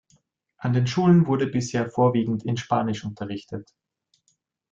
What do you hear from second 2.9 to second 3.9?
unterrichtet.